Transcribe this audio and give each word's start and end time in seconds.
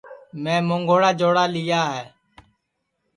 میں 0.43 0.59
مونٚگوڑا 0.67 1.09
جوڑا 1.19 1.43
لیا 1.55 1.81
ہے 1.93 2.05